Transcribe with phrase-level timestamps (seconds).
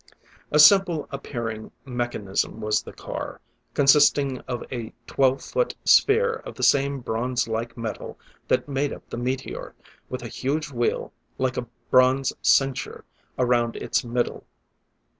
[0.49, 3.39] A simple appearing mechanism was the car,
[3.75, 8.17] consisting of a twelve foot sphere of the same bronze like metal
[8.47, 9.75] that made up the meteor,
[10.09, 13.03] with a huge wheel, like a bronze cincture,
[13.37, 14.47] around its middle.